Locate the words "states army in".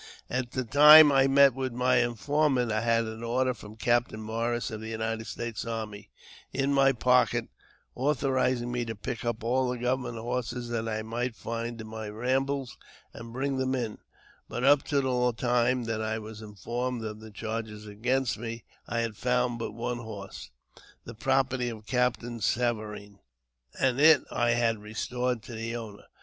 5.27-6.73